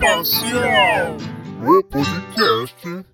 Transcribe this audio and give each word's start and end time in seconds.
Espacial, 0.00 1.14
o 1.62 1.84
podcast. 1.84 3.04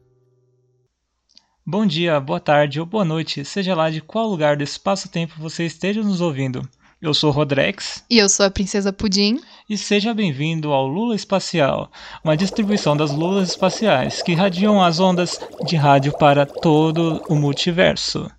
Bom 1.66 1.84
dia, 1.84 2.20
boa 2.20 2.38
tarde 2.38 2.78
ou 2.78 2.86
boa 2.86 3.04
noite, 3.04 3.44
seja 3.44 3.74
lá 3.74 3.90
de 3.90 4.00
qual 4.00 4.28
lugar 4.28 4.56
do 4.56 4.62
espaço-tempo 4.62 5.34
você 5.36 5.66
esteja 5.66 6.00
nos 6.00 6.20
ouvindo. 6.20 6.62
Eu 7.02 7.12
sou 7.12 7.32
Rodrex. 7.32 8.04
E 8.08 8.18
eu 8.18 8.28
sou 8.28 8.46
a 8.46 8.50
Princesa 8.50 8.92
Pudim. 8.92 9.40
E 9.68 9.76
seja 9.76 10.14
bem-vindo 10.14 10.72
ao 10.72 10.86
Lula 10.86 11.16
Espacial, 11.16 11.90
uma 12.22 12.36
distribuição 12.36 12.96
das 12.96 13.10
lulas 13.10 13.48
espaciais 13.48 14.22
que 14.22 14.34
radiam 14.34 14.80
as 14.80 15.00
ondas 15.00 15.40
de 15.64 15.74
rádio 15.74 16.16
para 16.16 16.46
todo 16.46 17.20
o 17.28 17.34
multiverso. 17.34 18.30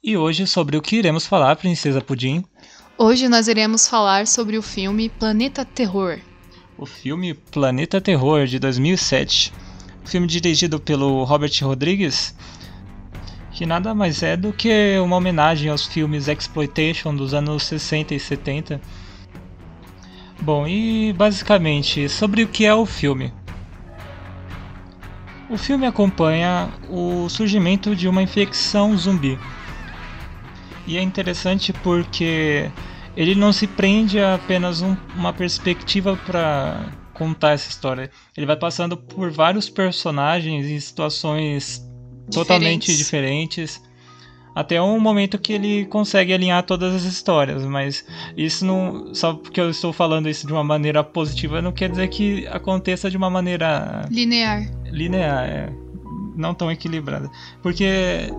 E 0.00 0.16
hoje 0.16 0.46
sobre 0.46 0.76
o 0.76 0.82
que 0.82 0.94
iremos 0.94 1.26
falar, 1.26 1.56
Princesa 1.56 2.00
Pudim? 2.00 2.44
Hoje 2.96 3.28
nós 3.28 3.48
iremos 3.48 3.88
falar 3.88 4.28
sobre 4.28 4.56
o 4.56 4.62
filme 4.62 5.08
Planeta 5.08 5.64
Terror. 5.64 6.20
O 6.78 6.84
filme 6.84 7.32
Planeta 7.32 8.00
Terror 8.00 8.46
de 8.46 8.58
2007. 8.58 9.52
O 10.04 10.08
filme 10.08 10.26
dirigido 10.26 10.78
pelo 10.78 11.24
Robert 11.24 11.52
Rodrigues, 11.62 12.34
que 13.52 13.64
nada 13.64 13.94
mais 13.94 14.22
é 14.22 14.36
do 14.36 14.52
que 14.52 14.98
uma 14.98 15.16
homenagem 15.16 15.70
aos 15.70 15.86
filmes 15.86 16.28
exploitation 16.28 17.14
dos 17.14 17.32
anos 17.32 17.62
60 17.64 18.14
e 18.14 18.20
70. 18.20 18.80
Bom, 20.40 20.66
e 20.68 21.12
basicamente 21.14 22.08
sobre 22.08 22.42
o 22.42 22.48
que 22.48 22.66
é 22.66 22.74
o 22.74 22.84
filme. 22.84 23.32
O 25.48 25.56
filme 25.56 25.86
acompanha 25.86 26.68
o 26.90 27.28
surgimento 27.28 27.96
de 27.96 28.06
uma 28.06 28.22
infecção 28.22 28.96
zumbi 28.96 29.38
e 30.86 30.96
é 30.96 31.02
interessante 31.02 31.72
porque 31.72 32.70
ele 33.16 33.34
não 33.34 33.52
se 33.52 33.66
prende 33.66 34.20
a 34.20 34.34
apenas 34.34 34.82
um, 34.82 34.94
uma 35.16 35.32
perspectiva 35.32 36.16
para 36.26 36.84
contar 37.14 37.52
essa 37.52 37.68
história. 37.68 38.10
Ele 38.36 38.46
vai 38.46 38.56
passando 38.56 38.96
por 38.96 39.30
vários 39.30 39.70
personagens 39.70 40.66
em 40.66 40.78
situações 40.78 41.78
diferentes. 42.28 42.34
totalmente 42.34 42.96
diferentes. 42.96 43.82
Até 44.54 44.80
um 44.80 44.98
momento 44.98 45.38
que 45.38 45.52
ele 45.52 45.84
consegue 45.86 46.32
alinhar 46.32 46.62
todas 46.62 46.94
as 46.94 47.04
histórias, 47.04 47.62
mas 47.64 48.06
isso 48.36 48.64
não. 48.64 49.14
Só 49.14 49.34
porque 49.34 49.60
eu 49.60 49.68
estou 49.68 49.92
falando 49.92 50.30
isso 50.30 50.46
de 50.46 50.52
uma 50.52 50.64
maneira 50.64 51.04
positiva, 51.04 51.60
não 51.60 51.72
quer 51.72 51.90
dizer 51.90 52.08
que 52.08 52.46
aconteça 52.46 53.10
de 53.10 53.18
uma 53.18 53.28
maneira. 53.28 54.06
Linear. 54.10 54.66
Linear, 54.86 55.44
é. 55.46 55.72
Não 56.34 56.54
tão 56.54 56.70
equilibrada. 56.70 57.30
Porque 57.62 58.30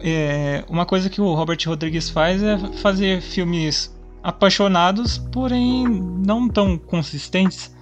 é, 0.00 0.62
uma 0.68 0.84
coisa 0.84 1.08
que 1.08 1.22
o 1.22 1.34
Robert 1.34 1.58
Rodrigues 1.66 2.10
faz 2.10 2.42
é 2.42 2.58
fazer 2.82 3.22
filmes 3.22 3.95
apaixonados, 4.26 5.18
porém 5.18 5.86
não 5.86 6.48
tão 6.48 6.76
consistentes. 6.76 7.72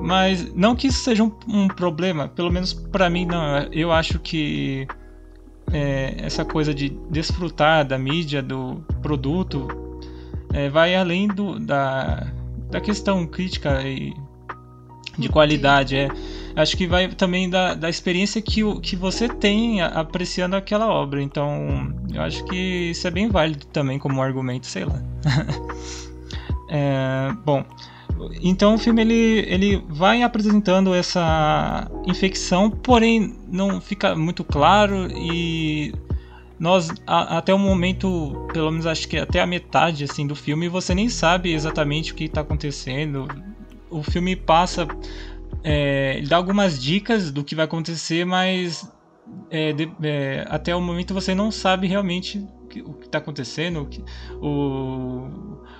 Mas 0.00 0.52
não 0.54 0.74
que 0.74 0.88
isso 0.88 1.04
seja 1.04 1.22
um, 1.22 1.32
um 1.46 1.68
problema, 1.68 2.26
pelo 2.26 2.50
menos 2.50 2.72
para 2.72 3.08
mim 3.08 3.26
não. 3.26 3.58
Eu 3.70 3.92
acho 3.92 4.18
que 4.18 4.88
é, 5.72 6.16
essa 6.18 6.44
coisa 6.44 6.74
de 6.74 6.88
desfrutar 7.08 7.86
da 7.86 7.96
mídia, 7.96 8.42
do 8.42 8.84
produto, 9.00 9.68
é, 10.52 10.68
vai 10.68 10.96
além 10.96 11.28
do, 11.28 11.60
da, 11.60 12.26
da 12.68 12.80
questão 12.80 13.24
crítica 13.24 13.82
e 13.82 14.12
de 15.20 15.28
qualidade. 15.28 15.96
É, 15.96 16.08
acho 16.56 16.76
que 16.76 16.86
vai 16.86 17.08
também 17.08 17.48
da, 17.48 17.74
da 17.74 17.88
experiência 17.88 18.40
que, 18.42 18.62
que 18.80 18.96
você 18.96 19.28
tem 19.28 19.82
apreciando 19.82 20.56
aquela 20.56 20.88
obra. 20.88 21.22
Então, 21.22 21.92
eu 22.12 22.22
acho 22.22 22.44
que 22.44 22.90
isso 22.90 23.06
é 23.06 23.10
bem 23.10 23.28
válido 23.28 23.66
também 23.66 23.98
como 23.98 24.20
argumento, 24.22 24.66
sei 24.66 24.84
lá. 24.84 25.00
é, 26.68 27.32
bom, 27.44 27.64
então 28.42 28.74
o 28.74 28.78
filme 28.78 29.02
ele, 29.02 29.44
ele 29.46 29.84
vai 29.88 30.22
apresentando 30.22 30.94
essa 30.94 31.90
infecção, 32.06 32.70
porém 32.70 33.36
não 33.48 33.80
fica 33.80 34.14
muito 34.14 34.44
claro 34.44 35.08
e 35.10 35.94
nós 36.58 36.90
a, 37.06 37.38
até 37.38 37.54
o 37.54 37.58
momento, 37.58 38.48
pelo 38.52 38.70
menos 38.70 38.86
acho 38.86 39.08
que 39.08 39.16
até 39.16 39.40
a 39.40 39.46
metade 39.46 40.04
assim 40.04 40.26
do 40.26 40.36
filme, 40.36 40.68
você 40.68 40.94
nem 40.94 41.08
sabe 41.08 41.52
exatamente 41.52 42.12
o 42.12 42.14
que 42.14 42.24
está 42.24 42.42
acontecendo. 42.42 43.26
O 43.90 44.02
filme 44.02 44.36
passa 44.36 44.86
é, 45.62 46.14
ele 46.16 46.26
dá 46.26 46.36
algumas 46.36 46.80
dicas 46.80 47.30
do 47.30 47.44
que 47.44 47.54
vai 47.54 47.64
acontecer, 47.64 48.24
mas 48.24 48.88
é, 49.50 49.72
de, 49.72 49.90
é, 50.02 50.44
até 50.48 50.74
o 50.74 50.80
momento 50.80 51.12
você 51.12 51.34
não 51.34 51.50
sabe 51.50 51.86
realmente 51.86 52.46
o 52.84 52.94
que 52.94 53.06
está 53.06 53.18
acontecendo, 53.18 53.82
o, 53.82 53.86
que, 53.86 54.02
o, 54.40 55.28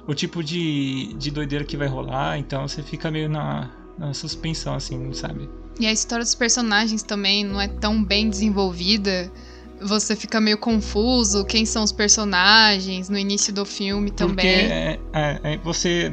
o, 0.06 0.15
tipo 0.15 0.43
de, 0.43 1.15
de 1.15 1.31
doideira 1.31 1.65
que 1.65 1.76
vai 1.76 1.88
rolar, 1.88 2.38
então 2.38 2.66
você 2.66 2.82
fica 2.82 3.10
meio 3.10 3.28
na, 3.28 3.70
na 3.97 4.12
suspensão, 4.12 4.75
assim, 4.75 5.12
sabe? 5.12 5.49
E 5.78 5.87
a 5.87 5.93
história 5.93 6.25
dos 6.25 6.34
personagens 6.34 7.03
também 7.03 7.44
não 7.44 7.60
é 7.60 7.69
tão 7.69 8.04
bem 8.04 8.28
desenvolvida. 8.28 9.32
Você 9.81 10.15
fica 10.15 10.38
meio 10.41 10.59
confuso, 10.59 11.44
quem 11.47 11.65
são 11.65 11.82
os 11.82 11.93
personagens 11.93 13.09
no 13.09 13.16
início 13.16 13.50
do 13.50 13.65
filme 13.65 14.10
também. 14.10 14.34
Porque 14.34 14.47
é, 14.47 15.00
é, 15.15 15.41
é 15.54 15.59
você 15.59 16.12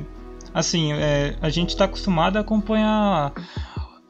assim, 0.54 0.94
é, 0.94 1.36
a 1.42 1.50
gente 1.50 1.70
está 1.70 1.86
acostumado 1.86 2.38
a 2.38 2.42
acompanhar 2.42 3.34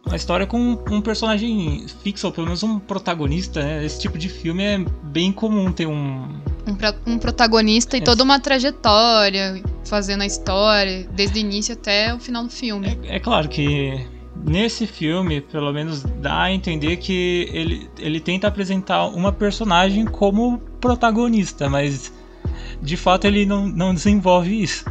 a 0.09 0.15
história 0.15 0.45
com 0.45 0.77
um 0.89 1.01
personagem 1.01 1.85
fixo, 2.01 2.27
ou 2.27 2.33
pelo 2.33 2.47
menos 2.47 2.63
um 2.63 2.79
protagonista. 2.79 3.61
Né? 3.61 3.85
Esse 3.85 3.99
tipo 3.99 4.17
de 4.17 4.29
filme 4.29 4.63
é 4.63 4.77
bem 5.03 5.31
comum 5.31 5.71
ter 5.71 5.85
um. 5.85 6.39
Um, 6.65 6.75
pra, 6.75 6.95
um 7.05 7.17
protagonista 7.17 7.97
e 7.97 8.01
é. 8.01 8.03
toda 8.03 8.23
uma 8.23 8.39
trajetória 8.39 9.61
fazendo 9.85 10.21
a 10.21 10.25
história, 10.25 11.07
desde 11.13 11.39
o 11.39 11.41
início 11.41 11.73
até 11.73 12.13
o 12.13 12.19
final 12.19 12.43
do 12.43 12.49
filme. 12.49 12.97
É, 13.03 13.15
é 13.15 13.19
claro 13.19 13.47
que 13.47 14.05
nesse 14.45 14.85
filme, 14.85 15.41
pelo 15.41 15.71
menos 15.71 16.03
dá 16.03 16.43
a 16.43 16.53
entender 16.53 16.97
que 16.97 17.49
ele, 17.51 17.89
ele 17.97 18.19
tenta 18.19 18.47
apresentar 18.47 19.05
uma 19.07 19.31
personagem 19.31 20.05
como 20.05 20.59
protagonista, 20.79 21.69
mas 21.69 22.11
de 22.81 22.97
fato 22.97 23.25
ele 23.25 23.45
não, 23.45 23.67
não 23.67 23.93
desenvolve 23.93 24.61
isso. 24.61 24.85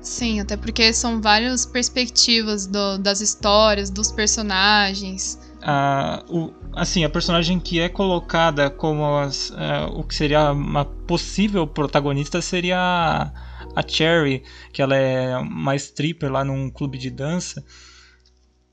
Sim, 0.00 0.40
até 0.40 0.56
porque 0.56 0.92
são 0.92 1.20
várias 1.20 1.66
perspectivas 1.66 2.66
do, 2.66 2.98
das 2.98 3.20
histórias, 3.20 3.90
dos 3.90 4.10
personagens. 4.10 5.38
Ah, 5.62 6.24
o, 6.28 6.52
assim, 6.72 7.04
a 7.04 7.10
personagem 7.10 7.60
que 7.60 7.80
é 7.80 7.88
colocada 7.88 8.70
como 8.70 9.18
as, 9.18 9.50
uh, 9.50 9.92
o 9.94 10.02
que 10.02 10.14
seria 10.14 10.52
uma 10.52 10.84
possível 10.86 11.66
protagonista 11.66 12.40
seria 12.40 12.78
a, 12.78 13.32
a 13.76 13.86
Cherry, 13.86 14.42
que 14.72 14.80
ela 14.80 14.96
é 14.96 15.36
uma 15.36 15.76
stripper 15.76 16.32
lá 16.32 16.44
num 16.44 16.70
clube 16.70 16.96
de 16.96 17.10
dança. 17.10 17.62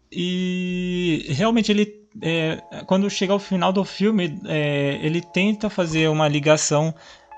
E 0.10 1.26
realmente 1.30 1.72
ele, 1.72 2.08
é, 2.22 2.62
quando 2.86 3.10
chega 3.10 3.34
ao 3.34 3.40
final 3.40 3.74
do 3.74 3.84
filme, 3.84 4.40
é, 4.46 4.98
ele 5.02 5.22
tenta 5.22 5.70
fazer 5.70 6.08
uma 6.08 6.30
ligação 6.30 6.96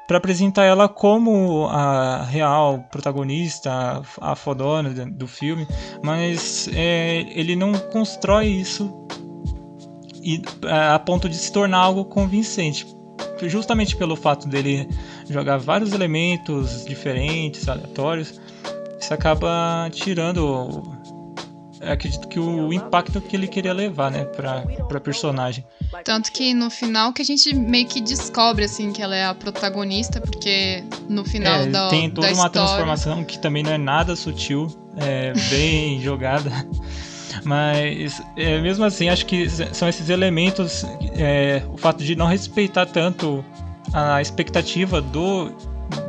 para 0.10 0.18
apresentar 0.18 0.64
ela 0.64 0.90
como 0.90 1.68
a 1.68 2.24
real 2.24 2.84
protagonista, 2.90 4.02
a 4.20 4.36
fodona 4.36 4.90
do 5.06 5.28
filme, 5.28 5.68
mas 6.02 6.68
é, 6.74 7.28
ele 7.40 7.56
não 7.56 7.74
constrói 7.74 8.48
isso 8.48 8.92
e, 10.16 10.42
a 10.68 10.98
ponto 10.98 11.30
de 11.30 11.36
se 11.36 11.52
tornar 11.52 11.78
algo 11.78 12.06
convincente. 12.06 12.88
Justamente 13.44 13.96
pelo 13.96 14.16
fato 14.16 14.48
dele 14.48 14.90
jogar 15.30 15.58
vários 15.58 15.94
elementos 15.94 16.84
diferentes, 16.86 17.70
aleatórios, 17.70 18.42
isso 19.00 19.14
acaba 19.14 19.92
tirando 19.92 20.82
acredito 21.84 22.28
que 22.28 22.40
o 22.40 22.74
impacto 22.74 23.22
que 23.22 23.36
ele 23.36 23.48
queria 23.48 23.74
levar, 23.74 24.10
né, 24.10 24.26
pra, 24.26 24.62
pra 24.88 25.00
personagem. 25.00 25.64
Tanto 26.04 26.32
que 26.32 26.54
no 26.54 26.70
final 26.70 27.12
que 27.12 27.22
a 27.22 27.26
gente 27.26 27.54
meio 27.56 27.88
que 27.88 28.00
descobre, 28.00 28.66
assim, 28.66 28.92
que 28.92 29.02
ela 29.02 29.16
é 29.16 29.26
a 29.26 29.34
protagonista, 29.34 30.22
porque 30.22 30.84
no 31.08 31.26
final 31.26 31.62
é, 31.62 31.68
da 31.68 31.90
tem 31.90 32.10
toda 32.10 32.28
da 32.28 32.34
uma 32.34 32.46
história... 32.46 32.68
transformação 32.68 33.24
que 33.24 33.40
também 33.40 33.64
não 33.64 33.72
é 33.72 33.78
nada 33.78 34.16
sutil, 34.16 34.68
é 34.98 35.34
bem 35.50 36.00
jogada. 36.02 36.52
Mas 37.44 38.22
é, 38.36 38.60
mesmo 38.60 38.86
assim, 38.86 39.10
acho 39.10 39.26
que 39.26 39.50
são 39.50 39.88
esses 39.88 40.10
elementos, 40.10 40.84
é, 41.18 41.64
o 41.72 41.78
fato 41.78 42.04
de 42.04 42.16
não 42.16 42.28
respeitar 42.28 42.86
tanto 42.86 43.44
a 43.94 44.22
expectativa 44.22 45.02
do 45.02 45.52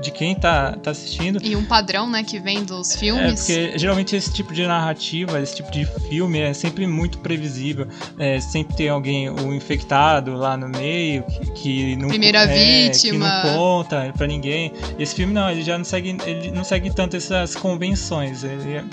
de 0.01 0.11
quem 0.11 0.35
tá, 0.35 0.73
tá 0.73 0.91
assistindo. 0.91 1.39
E 1.43 1.55
um 1.57 1.65
padrão, 1.65 2.09
né, 2.09 2.23
que 2.23 2.39
vem 2.39 2.65
dos 2.65 2.95
filmes. 2.97 3.49
É, 3.49 3.67
porque 3.69 3.79
geralmente 3.79 4.17
esse 4.17 4.33
tipo 4.33 4.53
de 4.53 4.67
narrativa, 4.67 5.41
esse 5.41 5.57
tipo 5.57 5.71
de 5.71 5.85
filme 6.09 6.41
é 6.41 6.53
sempre 6.53 6.87
muito 6.87 7.19
previsível. 7.19 7.87
É, 8.19 8.41
sempre 8.41 8.77
tem 8.77 8.89
alguém, 8.89 9.29
o 9.29 9.55
infectado 9.55 10.35
lá 10.35 10.57
no 10.57 10.69
meio, 10.69 11.23
que, 11.25 11.51
que 11.53 11.97
não. 11.97 12.09
Primeira 12.09 12.45
é, 12.45 12.89
vítima. 12.89 13.43
Que 13.43 13.47
não 13.47 13.55
conta 13.55 14.13
pra 14.17 14.27
ninguém. 14.27 14.73
Esse 14.99 15.15
filme 15.15 15.33
não, 15.33 15.51
ele 15.51 15.63
já 15.63 15.77
não 15.77 15.85
segue, 15.85 16.17
ele 16.27 16.51
não 16.51 16.65
segue 16.65 16.93
tanto 16.95 17.17
essas 17.17 17.55
convenções. 17.55 18.45
Ele, 18.45 18.85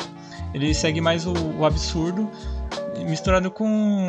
ele 0.53 0.73
segue 0.73 1.01
mais 1.01 1.25
o, 1.25 1.33
o 1.57 1.65
absurdo 1.65 2.29
misturado 3.05 3.49
com 3.49 4.07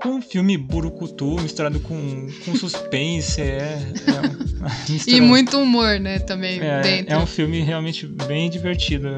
com 0.00 0.10
um 0.10 0.22
filme 0.22 0.56
burucutu 0.56 1.40
misturado 1.40 1.80
com, 1.80 2.26
com 2.44 2.56
suspense. 2.56 3.40
É, 3.40 3.78
é 3.78 5.00
e 5.06 5.20
muito 5.20 5.58
humor, 5.58 5.98
né? 6.00 6.18
Também 6.18 6.60
é, 6.60 6.80
dentro. 6.80 7.14
É 7.14 7.18
um 7.18 7.26
filme 7.26 7.60
realmente 7.60 8.06
bem 8.06 8.48
divertido. 8.50 9.08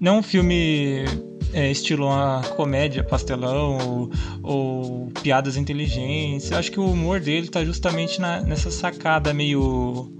não 0.00 0.18
um 0.18 0.22
filme 0.22 1.04
é, 1.52 1.70
estilo 1.70 2.06
uma 2.06 2.42
comédia, 2.56 3.04
pastelão 3.04 3.78
ou, 3.78 4.10
ou, 4.42 5.12
piadas 5.22 5.56
inteligentes. 5.56 6.50
Eu 6.50 6.58
acho 6.58 6.70
que 6.70 6.80
o 6.80 6.86
humor 6.86 7.20
dele 7.20 7.48
tá 7.48 7.64
justamente 7.64 8.20
na, 8.20 8.40
nessa 8.40 8.70
sacada 8.70 9.32
meio. 9.34 10.12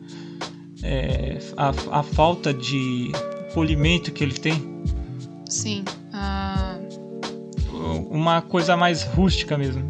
É, 0.85 1.39
a, 1.57 2.01
a 2.01 2.03
falta 2.03 2.53
de 2.53 3.13
polimento 3.55 4.11
que 4.11 4.25
ele 4.25 4.35
tem. 4.35 4.55
Sim. 5.49 5.85
Uma 8.23 8.41
coisa 8.41 8.77
mais 8.77 9.03
rústica 9.03 9.59
mesmo. 9.59 9.83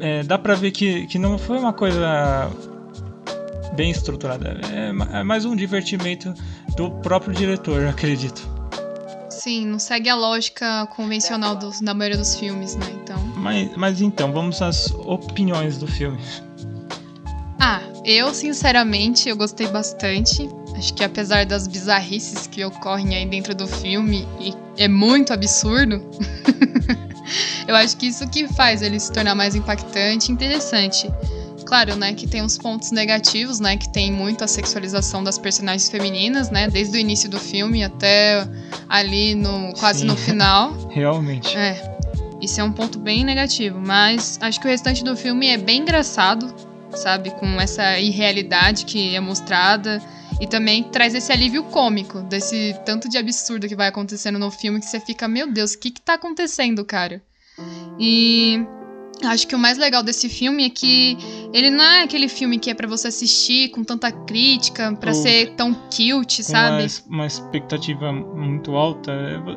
É, 0.00 0.22
dá 0.22 0.38
pra 0.38 0.54
ver 0.54 0.70
que, 0.70 1.06
que 1.06 1.18
não 1.18 1.36
foi 1.36 1.58
uma 1.58 1.74
coisa 1.74 2.50
bem 3.76 3.90
estruturada. 3.90 4.58
É, 4.72 5.18
é 5.18 5.22
mais 5.22 5.44
um 5.44 5.54
divertimento 5.54 6.32
do 6.74 6.90
próprio 7.02 7.34
diretor, 7.34 7.84
acredito. 7.86 8.48
Sim, 9.28 9.66
não 9.66 9.78
segue 9.78 10.08
a 10.08 10.16
lógica 10.16 10.86
convencional 10.96 11.54
dos, 11.54 11.82
da 11.82 11.92
maioria 11.92 12.16
dos 12.16 12.34
filmes, 12.34 12.76
né? 12.76 12.86
Então. 13.02 13.18
Mas, 13.36 13.76
mas 13.76 14.00
então, 14.00 14.32
vamos 14.32 14.62
às 14.62 14.90
opiniões 14.92 15.76
do 15.76 15.86
filme. 15.86 16.18
Ah, 17.60 17.82
eu 18.06 18.32
sinceramente 18.32 19.28
eu 19.28 19.36
gostei 19.36 19.66
bastante. 19.66 20.48
Acho 20.74 20.94
que 20.94 21.04
apesar 21.04 21.44
das 21.44 21.68
bizarrices 21.68 22.46
que 22.46 22.64
ocorrem 22.64 23.14
aí 23.14 23.26
dentro 23.26 23.54
do 23.54 23.66
filme, 23.66 24.26
e 24.40 24.54
é 24.82 24.88
muito 24.88 25.32
absurdo, 25.32 26.02
eu 27.66 27.74
acho 27.74 27.96
que 27.96 28.06
isso 28.06 28.28
que 28.28 28.46
faz 28.48 28.82
ele 28.82 28.98
se 28.98 29.12
tornar 29.12 29.34
mais 29.34 29.54
impactante 29.54 30.30
e 30.30 30.32
interessante. 30.32 31.10
Claro, 31.64 31.96
né, 31.96 32.12
que 32.12 32.26
tem 32.26 32.42
uns 32.42 32.58
pontos 32.58 32.90
negativos, 32.90 33.58
né, 33.58 33.76
que 33.76 33.88
tem 33.88 34.12
muito 34.12 34.44
a 34.44 34.46
sexualização 34.46 35.24
das 35.24 35.38
personagens 35.38 35.88
femininas, 35.88 36.50
né, 36.50 36.68
desde 36.68 36.96
o 36.96 37.00
início 37.00 37.28
do 37.28 37.40
filme 37.40 37.82
até 37.82 38.46
ali 38.88 39.34
no 39.34 39.72
quase 39.74 40.00
Sim, 40.00 40.06
no 40.06 40.16
final. 40.16 40.72
Realmente. 40.92 41.56
É. 41.56 41.94
Isso 42.40 42.60
é 42.60 42.64
um 42.64 42.72
ponto 42.72 42.98
bem 42.98 43.24
negativo, 43.24 43.80
mas 43.80 44.38
acho 44.42 44.60
que 44.60 44.66
o 44.66 44.70
restante 44.70 45.02
do 45.02 45.16
filme 45.16 45.48
é 45.48 45.56
bem 45.56 45.80
engraçado, 45.80 46.54
sabe, 46.94 47.30
com 47.30 47.58
essa 47.58 47.98
irrealidade 47.98 48.84
que 48.84 49.16
é 49.16 49.20
mostrada 49.20 50.02
e 50.40 50.46
também 50.46 50.82
traz 50.82 51.14
esse 51.14 51.32
alívio 51.32 51.64
cômico 51.64 52.20
desse 52.22 52.76
tanto 52.84 53.08
de 53.08 53.16
absurdo 53.16 53.66
que 53.66 53.74
vai 53.74 53.88
acontecendo 53.88 54.38
no 54.38 54.50
filme 54.50 54.80
que 54.80 54.86
você 54.86 55.00
fica, 55.00 55.26
meu 55.26 55.50
Deus, 55.50 55.72
o 55.72 55.78
que 55.78 55.90
que 55.90 56.00
tá 56.00 56.14
acontecendo, 56.14 56.84
cara? 56.84 57.22
E 57.98 58.66
Acho 59.22 59.46
que 59.46 59.54
o 59.54 59.58
mais 59.58 59.78
legal 59.78 60.02
desse 60.02 60.28
filme 60.28 60.64
é 60.66 60.70
que 60.70 61.16
ele 61.52 61.70
não 61.70 61.84
é 61.84 62.02
aquele 62.02 62.28
filme 62.28 62.58
que 62.58 62.70
é 62.70 62.74
para 62.74 62.88
você 62.88 63.08
assistir 63.08 63.70
com 63.70 63.84
tanta 63.84 64.10
crítica, 64.10 64.92
para 64.94 65.14
ser 65.14 65.54
tão 65.54 65.72
cute, 65.74 66.42
sabe? 66.42 66.86
Uma, 67.06 67.16
uma 67.16 67.26
expectativa 67.26 68.12
muito 68.12 68.74
alta. 68.74 69.12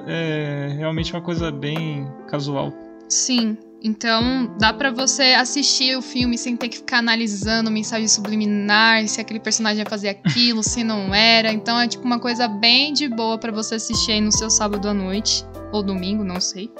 É, 0.07 0.69
é, 0.69 0.73
realmente 0.75 1.11
uma 1.11 1.21
coisa 1.21 1.51
bem 1.51 2.07
casual. 2.29 2.71
Sim. 3.09 3.57
Então, 3.83 4.55
dá 4.59 4.73
para 4.73 4.91
você 4.91 5.35
assistir 5.37 5.95
o 5.95 6.01
filme 6.01 6.35
sem 6.37 6.57
ter 6.57 6.67
que 6.67 6.77
ficar 6.77 6.97
analisando 6.97 7.69
mensagem 7.69 8.07
subliminar, 8.07 9.07
se 9.07 9.21
aquele 9.21 9.39
personagem 9.39 9.83
ia 9.83 9.89
fazer 9.89 10.09
aquilo, 10.09 10.63
se 10.63 10.83
não 10.83 11.13
era. 11.13 11.51
Então, 11.51 11.79
é 11.79 11.87
tipo 11.87 12.03
uma 12.03 12.19
coisa 12.19 12.47
bem 12.47 12.91
de 12.91 13.07
boa 13.07 13.37
para 13.37 13.51
você 13.51 13.75
assistir 13.75 14.13
aí 14.13 14.21
no 14.21 14.31
seu 14.31 14.49
sábado 14.49 14.87
à 14.87 14.93
noite 14.93 15.45
ou 15.71 15.83
domingo, 15.83 16.23
não 16.23 16.41
sei. 16.41 16.71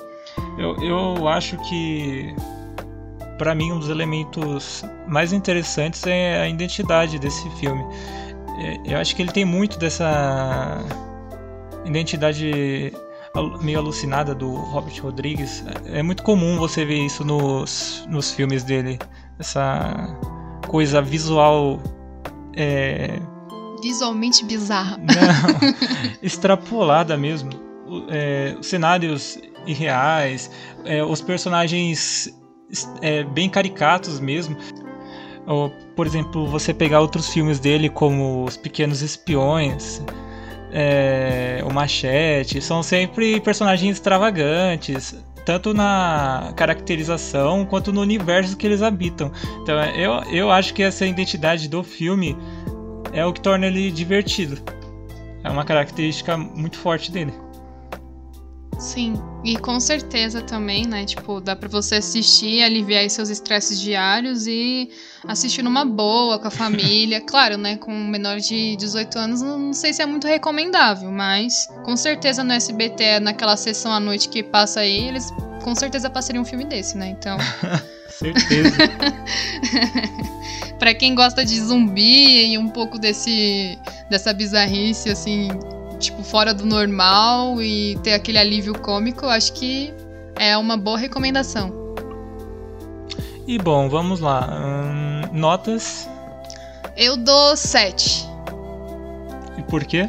Eu, 0.58 0.76
eu 0.84 1.28
acho 1.28 1.58
que 1.70 2.34
para 3.38 3.54
mim, 3.54 3.72
um 3.72 3.80
dos 3.80 3.90
elementos 3.90 4.84
mais 5.08 5.32
interessantes 5.32 6.06
é 6.06 6.42
a 6.42 6.50
identidade 6.50 7.20
desse 7.20 7.50
filme. 7.52 7.84
É, 8.60 8.94
eu 8.94 8.98
acho 8.98 9.16
que 9.16 9.22
ele 9.22 9.32
tem 9.32 9.46
muito 9.46 9.78
dessa 9.78 10.84
identidade 11.86 12.92
meio 13.62 13.80
alucinada 13.80 14.34
do 14.34 14.56
Robert 14.56 15.00
Rodrigues. 15.02 15.64
É 15.86 16.02
muito 16.02 16.24
comum 16.24 16.58
você 16.58 16.84
ver 16.84 17.06
isso 17.06 17.24
nos, 17.24 18.06
nos 18.10 18.32
filmes 18.32 18.64
dele. 18.64 18.98
Essa 19.38 20.18
coisa 20.68 21.02
visual. 21.02 21.80
É... 22.56 23.20
Visualmente 23.84 24.44
bizarra. 24.44 24.98
Não, 24.98 25.72
extrapolada 26.24 27.16
mesmo. 27.16 27.52
É, 28.10 28.56
os 28.60 28.66
cenários 28.66 29.40
irreais, 29.68 30.50
é, 30.86 31.04
os 31.04 31.22
personagens 31.22 32.34
é, 33.02 33.24
bem 33.24 33.50
caricatos 33.50 34.20
mesmo. 34.20 34.58
Ou, 35.46 35.70
por 35.96 36.06
exemplo, 36.06 36.46
você 36.48 36.74
pegar 36.74 37.00
outros 37.00 37.30
filmes 37.30 37.60
dele, 37.60 37.90
como 37.90 38.44
Os 38.44 38.58
Pequenos 38.58 39.02
Espiões, 39.02 40.02
é, 40.74 41.64
O 41.66 41.74
Machete, 41.74 42.60
são 42.62 42.84
sempre 42.84 43.40
personagens 43.40 43.96
extravagantes, 43.96 45.16
tanto 45.46 45.74
na 45.74 46.52
caracterização 46.58 47.66
quanto 47.66 47.94
no 47.94 48.02
universo 48.02 48.58
que 48.58 48.68
eles 48.68 48.82
habitam. 48.82 49.32
Então, 49.62 49.82
eu, 49.96 50.12
eu 50.30 50.52
acho 50.52 50.74
que 50.74 50.84
essa 50.84 51.06
identidade 51.06 51.70
do 51.70 51.82
filme 51.82 52.36
é 53.14 53.26
o 53.26 53.32
que 53.32 53.40
torna 53.40 53.68
ele 53.68 53.90
divertido. 53.90 54.62
É 55.46 55.50
uma 55.50 55.64
característica 55.64 56.36
muito 56.36 56.78
forte 56.78 57.10
dele. 57.10 57.34
Sim, 58.80 59.16
e 59.44 59.58
com 59.58 59.80
certeza 59.80 60.42
também, 60.42 60.86
né? 60.86 61.04
Tipo, 61.04 61.42
dá 61.42 61.56
pra 61.56 61.68
você 61.68 61.96
assistir, 61.96 62.62
aliviar 62.62 63.10
seus 63.10 63.30
estresses 63.30 63.80
diários 63.80 64.46
e 64.46 64.90
assistir 65.28 65.64
numa 65.64 65.84
boa, 65.84 66.38
com 66.38 66.48
a 66.48 66.52
família. 66.52 67.20
claro, 67.26 67.58
né? 67.58 67.76
Com 67.78 67.92
menor 67.92 68.38
de 68.40 68.76
18 68.76 69.18
anos, 69.18 69.42
não 69.42 69.74
sei 69.74 69.94
se 69.94 70.02
é 70.02 70.06
muito 70.06 70.28
recomendável, 70.28 71.12
mas 71.12 71.68
com 71.84 71.98
certeza 71.98 72.44
no 72.44 72.54
SBT, 72.54 73.20
naquela 73.20 73.58
sessão 73.58 73.92
à 73.92 74.00
noite 74.00 74.30
que 74.30 74.44
passa 74.44 74.82
aí, 74.82 75.08
eles 75.08 75.32
com 75.64 75.74
certeza 75.74 76.10
passariam 76.10 76.44
um 76.44 76.46
filme 76.46 76.66
desse, 76.66 76.98
né? 76.98 77.10
Então. 77.10 77.38
certeza. 78.10 78.76
pra 80.78 80.94
quem 80.94 81.16
gosta 81.16 81.44
de 81.44 81.60
zumbi 81.60 82.54
e 82.54 82.58
um 82.58 82.70
pouco 82.70 83.00
desse 83.00 83.78
dessa 84.10 84.34
bizarrice, 84.34 85.10
assim, 85.10 85.50
tipo, 86.00 86.24
fora 86.24 86.54
do 86.54 86.66
normal 86.66 87.62
e 87.62 87.98
ter 88.04 88.14
aquele 88.14 88.38
alívio 88.38 88.78
cômico, 88.80 89.26
acho 89.26 89.54
que 89.54 89.94
é 90.36 90.58
uma 90.58 90.78
boa 90.78 90.98
recomendação. 90.98 91.74
E 93.48 93.58
bom, 93.58 93.90
vamos 93.90 94.20
lá. 94.20 94.50
Hum, 94.52 95.22
notas? 95.34 96.10
Eu 96.96 97.16
dou 97.16 97.56
7. 97.56 98.28
E 99.58 99.62
por 99.64 99.86
quê? 99.86 100.08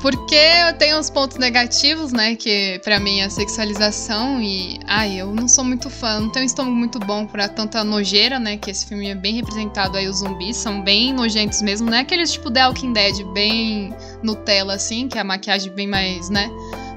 Porque 0.00 0.36
eu 0.36 0.78
tenho 0.78 0.96
uns 0.96 1.10
pontos 1.10 1.38
negativos, 1.38 2.12
né? 2.12 2.36
Que 2.36 2.80
para 2.84 3.00
mim 3.00 3.20
é 3.20 3.24
a 3.24 3.30
sexualização 3.30 4.40
e. 4.40 4.78
Ai, 4.86 5.20
eu 5.20 5.34
não 5.34 5.48
sou 5.48 5.64
muito 5.64 5.90
fã, 5.90 6.20
não 6.20 6.30
tenho 6.30 6.44
um 6.44 6.46
estômago 6.46 6.76
muito 6.76 7.00
bom 7.00 7.26
pra 7.26 7.48
tanta 7.48 7.82
nojeira, 7.82 8.38
né? 8.38 8.56
Que 8.56 8.70
esse 8.70 8.86
filme 8.86 9.08
é 9.08 9.14
bem 9.14 9.34
representado 9.34 9.96
aí, 9.96 10.06
os 10.06 10.18
zumbis 10.18 10.56
são 10.56 10.82
bem 10.82 11.12
nojentos 11.12 11.60
mesmo. 11.62 11.90
Não 11.90 11.98
é 11.98 12.00
aqueles 12.00 12.32
tipo 12.32 12.50
The 12.50 12.66
Walking 12.66 12.92
Dead, 12.92 13.24
bem 13.32 13.92
Nutella, 14.22 14.74
assim, 14.74 15.08
que 15.08 15.18
é 15.18 15.20
a 15.20 15.24
maquiagem 15.24 15.72
bem 15.72 15.88
mais, 15.88 16.30
né? 16.30 16.48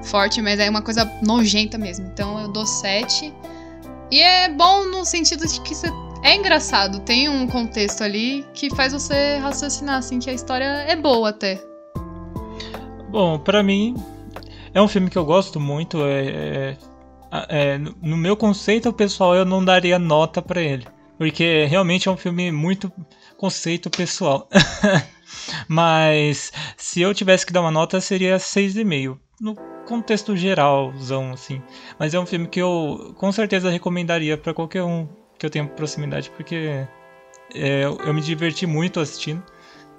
Forte, 0.04 0.40
mas 0.40 0.60
é 0.60 0.70
uma 0.70 0.82
coisa 0.82 1.04
nojenta 1.22 1.76
mesmo. 1.76 2.06
Então 2.06 2.40
eu 2.40 2.48
dou 2.48 2.66
7. 2.66 3.34
E 4.12 4.20
é 4.20 4.48
bom 4.48 4.84
no 4.84 5.04
sentido 5.04 5.44
de 5.46 5.60
que 5.62 5.74
você 5.74 5.88
é 6.22 6.36
engraçado, 6.36 7.00
tem 7.00 7.28
um 7.28 7.48
contexto 7.48 8.04
ali 8.04 8.46
que 8.54 8.70
faz 8.76 8.92
você 8.92 9.38
raciocinar, 9.38 9.96
assim, 9.96 10.20
que 10.20 10.30
a 10.30 10.32
história 10.32 10.84
é 10.86 10.94
boa 10.94 11.30
até. 11.30 11.71
Bom, 13.12 13.38
para 13.38 13.62
mim 13.62 13.94
é 14.72 14.80
um 14.80 14.88
filme 14.88 15.10
que 15.10 15.18
eu 15.18 15.24
gosto 15.26 15.60
muito. 15.60 16.02
É, 16.02 16.78
é, 17.30 17.74
é, 17.74 17.78
no 17.78 18.16
meu 18.16 18.34
conceito 18.34 18.90
pessoal, 18.90 19.34
eu 19.34 19.44
não 19.44 19.62
daria 19.62 19.98
nota 19.98 20.40
para 20.40 20.62
ele, 20.62 20.86
porque 21.18 21.66
realmente 21.66 22.08
é 22.08 22.10
um 22.10 22.16
filme 22.16 22.50
muito 22.50 22.90
conceito 23.36 23.90
pessoal. 23.90 24.48
Mas 25.68 26.52
se 26.78 27.02
eu 27.02 27.12
tivesse 27.12 27.44
que 27.44 27.52
dar 27.52 27.60
uma 27.60 27.70
nota, 27.70 28.00
seria 28.00 28.38
6,5. 28.38 29.18
No 29.38 29.56
contexto 29.86 30.34
geralzão, 30.34 31.32
assim. 31.32 31.60
Mas 31.98 32.14
é 32.14 32.18
um 32.18 32.24
filme 32.24 32.48
que 32.48 32.62
eu 32.62 33.14
com 33.18 33.30
certeza 33.30 33.68
recomendaria 33.68 34.38
para 34.38 34.54
qualquer 34.54 34.84
um 34.84 35.06
que 35.38 35.44
eu 35.44 35.50
tenha 35.50 35.66
proximidade, 35.66 36.30
porque 36.30 36.86
é, 37.54 37.84
eu 37.84 38.14
me 38.14 38.22
diverti 38.22 38.66
muito 38.66 39.00
assistindo. 39.00 39.42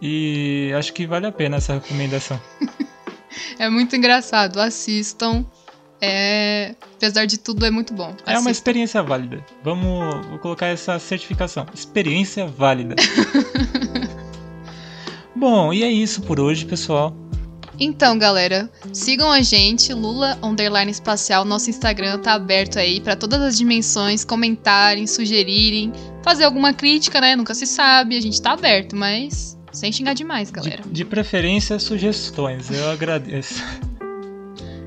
E 0.01 0.73
acho 0.75 0.91
que 0.93 1.05
vale 1.05 1.27
a 1.27 1.31
pena 1.31 1.57
essa 1.57 1.75
recomendação. 1.75 2.41
é 3.59 3.69
muito 3.69 3.95
engraçado. 3.95 4.59
Assistam. 4.59 5.45
É, 6.05 6.75
apesar 6.97 7.25
de 7.25 7.37
tudo, 7.37 7.65
é 7.65 7.71
muito 7.71 7.93
bom. 7.93 8.09
Assistam. 8.09 8.31
É 8.33 8.39
uma 8.39 8.51
experiência 8.51 9.01
válida. 9.01 9.43
Vamos 9.63 10.27
vou 10.27 10.39
colocar 10.39 10.67
essa 10.67 10.99
certificação. 10.99 11.65
Experiência 11.73 12.45
válida. 12.45 12.95
bom, 15.33 15.71
e 15.71 15.83
é 15.83 15.89
isso 15.89 16.21
por 16.21 16.41
hoje, 16.41 16.65
pessoal. 16.65 17.15
Então, 17.79 18.17
galera, 18.17 18.69
sigam 18.91 19.31
a 19.31 19.41
gente, 19.41 19.93
Lula 19.93 20.37
Underline 20.43 20.91
Espacial. 20.91 21.43
Nosso 21.43 21.69
Instagram 21.69 22.19
tá 22.19 22.33
aberto 22.33 22.77
aí 22.77 23.01
para 23.01 23.15
todas 23.15 23.41
as 23.41 23.57
dimensões, 23.57 24.23
comentarem, 24.23 25.07
sugerirem, 25.07 25.91
fazer 26.21 26.43
alguma 26.43 26.73
crítica, 26.73 27.19
né? 27.19 27.35
Nunca 27.35 27.53
se 27.53 27.65
sabe, 27.65 28.15
a 28.15 28.21
gente 28.21 28.41
tá 28.41 28.51
aberto, 28.51 28.95
mas 28.95 29.57
sem 29.73 29.91
xingar 29.91 30.13
demais, 30.13 30.51
galera. 30.51 30.83
De, 30.83 30.91
de 30.91 31.05
preferência, 31.05 31.77
sugestões. 31.79 32.69
Eu 32.71 32.89
agradeço. 32.89 33.63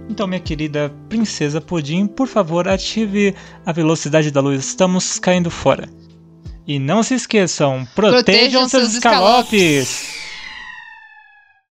Então, 0.09 0.27
minha 0.27 0.41
querida 0.41 0.93
princesa 1.09 1.61
Pudim, 1.61 2.07
por 2.07 2.29
favor, 2.29 2.69
ative 2.69 3.35
a 3.67 3.73
velocidade 3.73 4.31
da 4.31 4.41
luz. 4.41 4.65
Estamos 4.65 5.19
caindo 5.19 5.51
fora. 5.51 5.89
E 6.67 6.79
não 6.79 7.03
se 7.03 7.15
esqueçam, 7.15 7.87
protejam, 7.95 8.25
Protejam 8.25 8.69
seus 8.69 8.83
seus 8.85 8.95
escalopes. 8.95 10.16